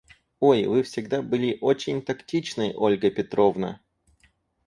Ой, 0.39 0.65
Вы 0.65 0.81
всегда 0.81 1.21
были 1.21 1.59
очень 1.61 2.01
тактичны, 2.01 2.73
Ольга 2.75 3.11
Петровна. 3.11 3.81